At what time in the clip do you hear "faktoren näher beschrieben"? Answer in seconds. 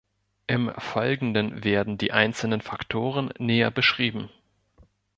2.61-4.31